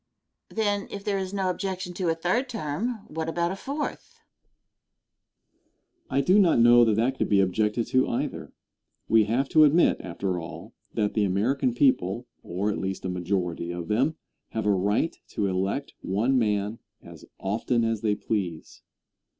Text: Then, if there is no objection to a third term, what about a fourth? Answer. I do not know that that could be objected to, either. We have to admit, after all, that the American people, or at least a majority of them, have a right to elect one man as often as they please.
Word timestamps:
Then, 0.49 0.87
if 0.89 1.03
there 1.03 1.19
is 1.19 1.31
no 1.31 1.51
objection 1.51 1.93
to 1.93 2.09
a 2.09 2.15
third 2.15 2.49
term, 2.49 3.05
what 3.07 3.29
about 3.29 3.51
a 3.51 3.55
fourth? 3.55 4.15
Answer. 6.09 6.09
I 6.09 6.21
do 6.21 6.39
not 6.39 6.57
know 6.57 6.83
that 6.83 6.95
that 6.95 7.19
could 7.19 7.29
be 7.29 7.39
objected 7.39 7.85
to, 7.89 8.07
either. 8.07 8.51
We 9.07 9.25
have 9.25 9.47
to 9.49 9.63
admit, 9.63 9.97
after 10.01 10.39
all, 10.39 10.73
that 10.95 11.13
the 11.13 11.23
American 11.25 11.75
people, 11.75 12.25
or 12.41 12.71
at 12.71 12.79
least 12.79 13.05
a 13.05 13.09
majority 13.09 13.69
of 13.71 13.89
them, 13.89 14.15
have 14.49 14.65
a 14.65 14.73
right 14.73 15.15
to 15.27 15.45
elect 15.45 15.93
one 16.01 16.35
man 16.39 16.79
as 17.03 17.23
often 17.37 17.83
as 17.83 18.01
they 18.01 18.15
please. 18.15 18.81